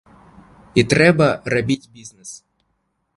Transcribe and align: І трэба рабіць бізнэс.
І 0.81 0.83
трэба 0.93 1.27
рабіць 1.55 1.89
бізнэс. 1.99 2.31